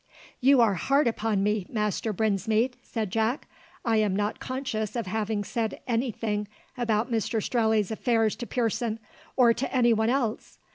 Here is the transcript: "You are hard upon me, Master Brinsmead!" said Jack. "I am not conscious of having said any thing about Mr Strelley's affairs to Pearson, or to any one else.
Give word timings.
"You 0.39 0.61
are 0.61 0.73
hard 0.73 1.05
upon 1.05 1.43
me, 1.43 1.67
Master 1.69 2.11
Brinsmead!" 2.11 2.75
said 2.81 3.11
Jack. 3.11 3.47
"I 3.85 3.97
am 3.97 4.15
not 4.15 4.39
conscious 4.39 4.95
of 4.95 5.05
having 5.05 5.43
said 5.43 5.79
any 5.87 6.09
thing 6.09 6.47
about 6.75 7.11
Mr 7.11 7.39
Strelley's 7.39 7.91
affairs 7.91 8.35
to 8.37 8.47
Pearson, 8.47 8.97
or 9.37 9.53
to 9.53 9.71
any 9.71 9.93
one 9.93 10.09
else. 10.09 10.57